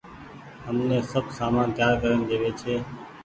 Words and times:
همني 0.65 0.99
سب 1.11 1.25
سامان 1.37 1.67
تيآر 1.75 1.93
ڪرين 2.01 2.21
ۮيوي 2.27 2.51
ڇي۔ 2.59 2.75